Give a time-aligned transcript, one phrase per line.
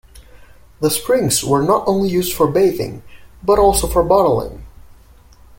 [0.79, 3.03] The springs were not only used for bathing,
[3.43, 4.65] but, also for bottling.